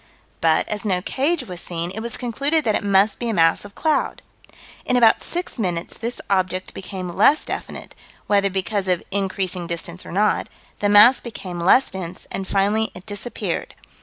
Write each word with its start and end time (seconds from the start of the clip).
"But, 0.41 0.67
as 0.67 0.83
no 0.83 0.99
cage 1.03 1.43
was 1.43 1.61
seen, 1.61 1.91
it 1.93 1.99
was 1.99 2.17
concluded 2.17 2.63
that 2.63 2.73
it 2.73 2.83
must 2.83 3.19
be 3.19 3.29
a 3.29 3.35
mass 3.35 3.63
of 3.63 3.75
cloud." 3.75 4.23
In 4.83 4.97
about 4.97 5.21
six 5.21 5.59
minutes 5.59 5.95
this 5.95 6.19
object 6.27 6.73
became 6.73 7.07
less 7.15 7.45
definite 7.45 7.93
whether 8.25 8.49
because 8.49 8.87
of 8.87 9.03
increasing 9.11 9.67
distance 9.67 10.03
or 10.03 10.11
not 10.11 10.49
"the 10.79 10.89
mass 10.89 11.19
became 11.19 11.59
less 11.59 11.91
dense, 11.91 12.25
and 12.31 12.47
finally 12.47 12.89
it 12.95 13.05
disappeared." 13.05 13.75